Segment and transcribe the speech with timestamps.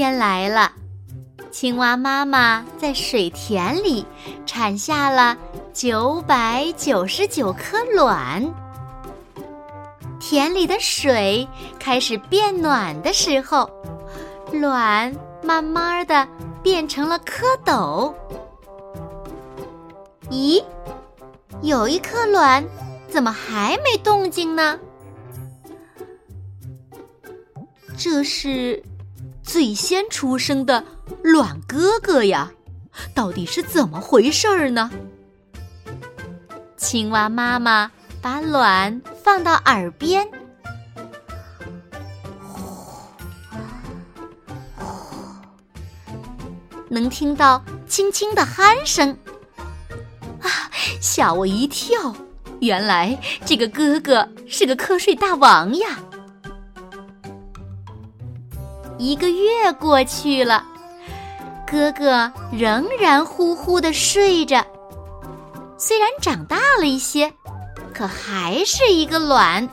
[0.00, 0.72] 天来了，
[1.50, 4.06] 青蛙妈妈在水田里
[4.46, 5.36] 产下了
[5.74, 8.42] 九百九十九颗卵。
[10.18, 11.46] 田里的水
[11.78, 13.68] 开始变暖的时候，
[14.52, 16.26] 卵慢慢的
[16.62, 18.14] 变成了蝌蚪。
[20.30, 20.64] 咦，
[21.60, 22.64] 有一颗卵
[23.06, 24.80] 怎么还没动静呢？
[27.98, 28.82] 这是。
[29.52, 30.84] 最先出生的
[31.24, 32.52] 卵哥哥呀，
[33.12, 34.88] 到底是怎么回事儿呢？
[36.76, 37.90] 青蛙妈妈
[38.22, 40.24] 把卵放到耳边，
[46.88, 49.18] 能听到轻轻的鼾声，
[50.40, 52.14] 啊，吓我一跳！
[52.60, 55.98] 原来这个哥哥是个瞌睡大王呀。
[59.00, 60.62] 一个月过去了，
[61.66, 64.62] 哥哥仍然呼呼的睡着。
[65.78, 67.32] 虽然长大了一些，
[67.94, 69.66] 可还是一个卵。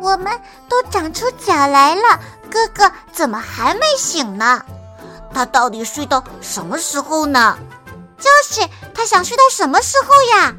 [0.00, 0.40] 我们
[0.70, 2.18] 都长出脚来了，
[2.50, 4.64] 哥哥怎么还没醒呢？
[5.34, 7.58] 他到底睡到什么时候呢？
[8.18, 10.56] 就是他想睡到什么时候呀？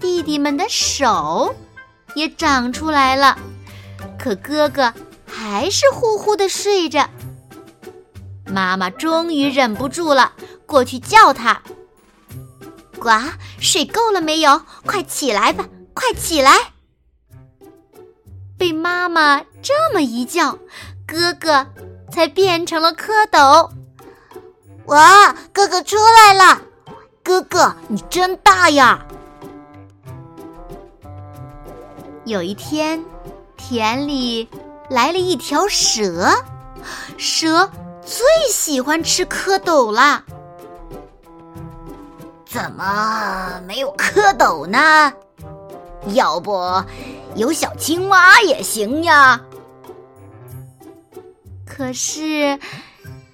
[0.00, 1.54] 弟弟们的手
[2.14, 3.36] 也长出来了。
[4.18, 4.92] 可哥哥
[5.26, 7.08] 还是呼呼的睡着。
[8.46, 10.32] 妈妈终于忍不住了，
[10.66, 11.62] 过去叫他
[12.98, 13.10] ：“呱，
[13.60, 14.62] 睡够了没有？
[14.84, 16.72] 快起来吧，快起来！”
[18.58, 20.58] 被妈妈这么一叫，
[21.06, 21.66] 哥哥
[22.10, 23.70] 才变成了蝌蚪。
[24.86, 26.62] 哇，哥哥出来了！
[27.22, 29.06] 哥哥，你真大呀！
[32.24, 33.04] 有一天。
[33.68, 34.48] 田里
[34.88, 36.42] 来了一条蛇，
[37.18, 37.70] 蛇
[38.02, 40.24] 最喜欢吃蝌蚪了。
[42.46, 45.12] 怎么没有蝌蚪呢？
[46.14, 46.82] 要不
[47.34, 49.38] 有小青蛙也行呀。
[51.66, 52.58] 可是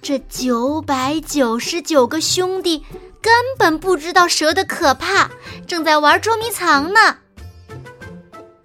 [0.01, 2.85] 这九百九十九个兄弟
[3.21, 5.31] 根本不知道蛇的可怕，
[5.65, 7.19] 正在玩捉迷藏呢。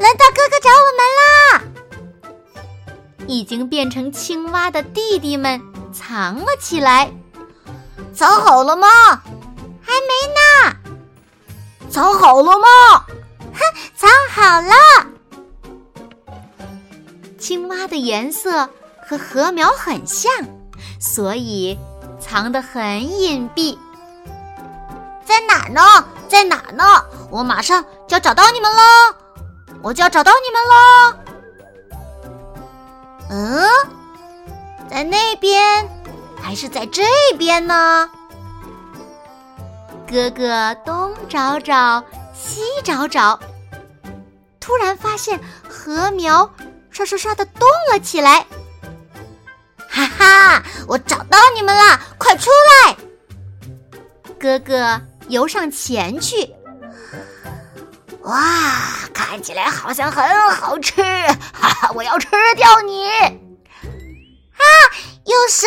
[0.00, 1.62] 轮到哥哥找我们啦！
[3.26, 5.60] 已经变成青蛙的弟弟们
[5.92, 7.12] 藏了起来，
[8.14, 8.88] 藏好了吗？
[9.82, 10.40] 还没呢。
[11.90, 13.04] 藏好了吗？
[13.52, 13.60] 哼，
[13.94, 14.74] 藏好了。
[17.38, 18.70] 青蛙的颜色
[19.06, 20.32] 和禾苗很像，
[20.98, 21.78] 所以
[22.18, 23.76] 藏得很隐蔽。
[25.26, 25.82] 在哪儿呢？
[26.26, 26.84] 在哪儿呢？
[27.30, 28.80] 我马上就要找到你们了。
[29.82, 31.16] 我就要找到你们喽！
[33.30, 33.68] 嗯，
[34.90, 35.88] 在那边
[36.42, 37.02] 还是在这
[37.38, 38.08] 边呢？
[40.06, 42.04] 哥哥东找找，
[42.34, 43.38] 西找找，
[44.58, 46.52] 突然发现禾苗
[46.90, 48.44] 刷刷刷的动了起来。
[49.88, 52.00] 哈哈，我找到你们了！
[52.18, 52.50] 快出
[52.84, 52.96] 来！
[54.38, 56.54] 哥哥游上前去。
[58.22, 61.02] 哇，看起来好像很好吃，
[61.52, 61.90] 哈哈！
[61.94, 62.26] 我要吃
[62.56, 63.06] 掉你！
[63.06, 64.64] 啊，
[65.24, 65.66] 有蛇，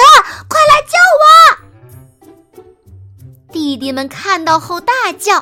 [0.49, 2.33] 快来救我！
[3.53, 5.39] 弟弟们看到后大叫：“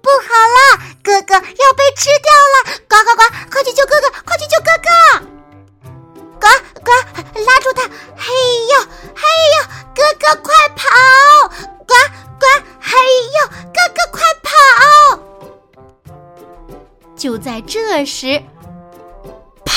[0.00, 2.78] 不好了，哥哥要被吃掉了！
[2.88, 4.88] 呱呱呱，快去救哥哥，快去救哥哥！
[6.40, 6.46] 呱
[6.80, 6.90] 呱，
[7.40, 7.82] 拉住他！
[8.16, 8.32] 嘿
[8.72, 8.80] 呦，
[9.14, 9.22] 嘿
[9.58, 9.64] 呦，
[9.94, 10.88] 哥哥快跑！
[17.26, 18.40] 就在这时，
[19.64, 19.72] 啪！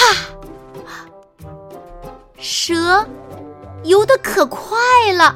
[2.38, 3.04] 蛇
[3.84, 4.78] 游得可快
[5.14, 5.36] 了，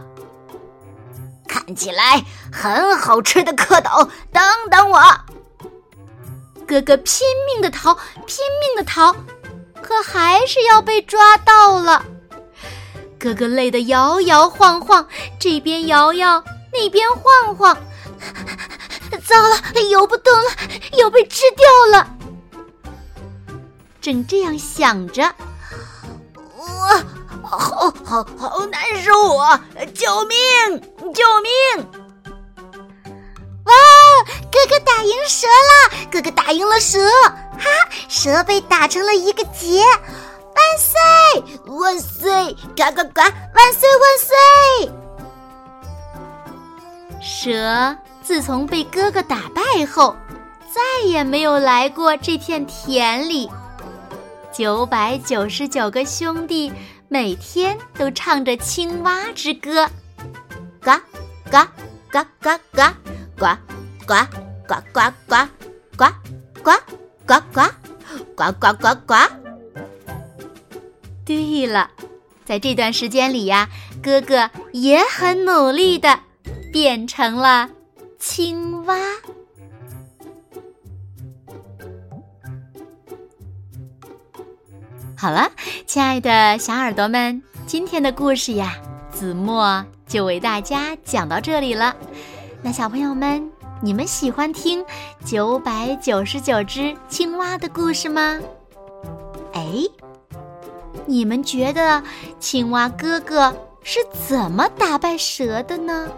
[1.48, 5.02] 看起来很好吃的蝌蚪，等等我！
[6.68, 7.96] 哥哥拼命的逃，
[8.28, 9.12] 拼命的逃，
[9.82, 12.06] 可还是要被抓到了。
[13.18, 15.08] 哥哥累得摇摇晃晃，
[15.40, 17.76] 这边摇摇，那边晃晃。
[19.26, 20.52] 糟了，游不动了，
[20.98, 21.66] 要被吃掉
[21.98, 22.08] 了。
[24.02, 25.34] 正这样想着，
[26.58, 26.66] 我
[27.42, 29.62] 好好好难受啊！
[29.94, 30.82] 救命！
[31.14, 31.54] 救命！
[33.64, 33.74] 哇，
[34.52, 36.08] 哥哥打赢蛇了！
[36.12, 37.00] 哥哥打赢了蛇，
[37.58, 37.66] 哈，
[38.10, 39.82] 蛇被打成了一个结。
[40.56, 41.00] 万岁！
[41.68, 42.56] 万岁！
[42.76, 43.24] 嘎嘎嘎！
[43.24, 43.90] 万岁！
[43.98, 44.92] 万岁！
[47.22, 50.16] 蛇自从被哥哥打败后，
[50.74, 53.50] 再也没有来过这片田里。
[54.52, 56.72] 九百九十九个兄弟
[57.10, 59.90] 每天都唱着青蛙之歌，
[60.80, 61.02] 嘎
[61.50, 61.70] 嘎
[62.10, 62.96] 嘎嘎嘎，
[63.38, 63.46] 呱
[64.06, 64.16] 呱
[64.68, 65.48] 呱呱呱
[65.98, 66.16] 呱
[66.64, 66.72] 呱
[67.26, 67.64] 呱呱
[68.36, 69.16] 呱呱呱呱。
[71.26, 71.90] 对了，
[72.46, 73.68] 在这段时间里呀，
[74.02, 76.20] 哥哥也很努力的
[76.72, 77.70] 变成了
[78.26, 78.96] 青蛙。
[85.18, 85.52] 好了，
[85.86, 88.78] 亲爱的小耳朵们，今天的故事呀，
[89.12, 91.94] 子墨就为大家讲到这里了。
[92.62, 94.86] 那小朋友们，你们喜欢听
[95.26, 98.40] 九百九十九只青蛙的故事吗？
[99.52, 99.84] 哎，
[101.06, 102.02] 你们觉得
[102.40, 103.54] 青蛙哥哥
[103.84, 104.00] 是
[104.30, 106.10] 怎么打败蛇的呢？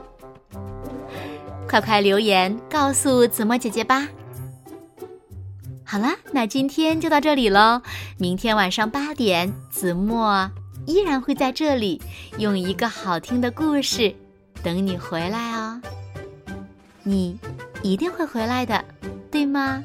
[1.67, 4.07] 快快留言告诉子墨姐姐吧。
[5.83, 7.81] 好啦，那今天就到这里喽。
[8.17, 10.49] 明天晚上八点，子墨
[10.85, 12.01] 依然会在这里，
[12.37, 14.13] 用一个好听的故事
[14.63, 15.81] 等你回来哦。
[17.03, 17.37] 你
[17.83, 18.83] 一定会回来的，
[19.31, 19.83] 对吗？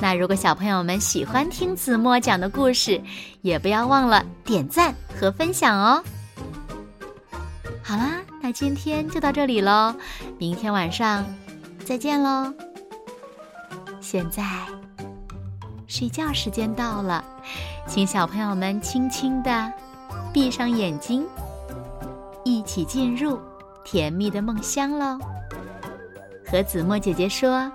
[0.00, 3.00] 那如果小朋友们喜欢听子墨讲的故事，
[3.42, 6.02] 也不要忘了点赞和分享哦。
[7.82, 9.94] 好啦，那今天就到这里喽，
[10.38, 11.22] 明天晚上
[11.84, 12.50] 再见喽。
[14.00, 14.42] 现在
[15.86, 17.22] 睡觉时间到了，
[17.86, 19.70] 请小朋友们轻轻的
[20.32, 21.26] 闭上眼睛，
[22.42, 23.38] 一起进入
[23.84, 25.18] 甜蜜的梦乡喽。
[26.50, 27.70] 和子墨姐姐说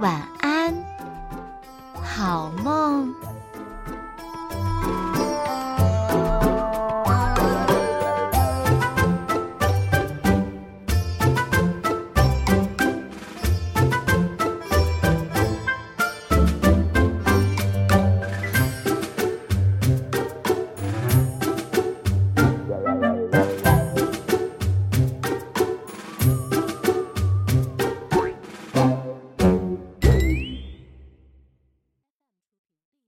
[0.00, 0.74] 晚安，
[2.04, 3.14] 好梦。